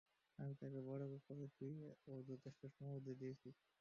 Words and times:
আমি 0.39 0.53
তাকে 0.59 0.79
বড় 0.87 1.03
করেছি 1.27 1.65
ও 2.07 2.13
যথেষ্ট 2.29 2.61
সমৃদ্ধি 2.75 3.13
দিয়েছি। 3.21 3.49